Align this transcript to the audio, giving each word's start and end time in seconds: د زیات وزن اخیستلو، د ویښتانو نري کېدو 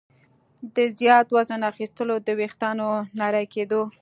د 0.75 0.77
زیات 0.97 1.27
وزن 1.35 1.61
اخیستلو، 1.71 2.15
د 2.27 2.29
ویښتانو 2.39 2.89
نري 3.19 3.45
کېدو 3.53 3.81